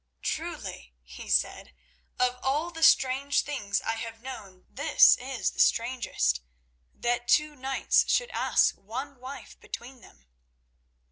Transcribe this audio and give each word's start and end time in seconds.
"Truly," 0.23 0.95
he 1.03 1.29
said, 1.29 1.75
"of 2.19 2.39
all 2.41 2.71
the 2.71 2.81
strange 2.81 3.43
things 3.43 3.81
I 3.81 3.97
have 3.97 4.19
known, 4.23 4.65
this 4.67 5.15
is 5.17 5.51
the 5.51 5.59
strangest—that 5.59 7.27
two 7.27 7.55
knights 7.55 8.11
should 8.11 8.31
ask 8.31 8.73
one 8.79 9.19
wife 9.19 9.59
between 9.59 10.01
them." 10.01 10.25